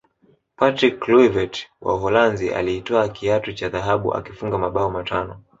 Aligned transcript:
patrick 0.55 0.99
kluivert 0.99 1.67
wa 1.81 1.95
uholanzi 1.95 2.53
alitwaa 2.53 3.09
kiatu 3.09 3.53
cha 3.53 3.69
dhahabu 3.69 4.13
akifunga 4.13 4.57
mabao 4.57 4.91
matano 4.91 5.43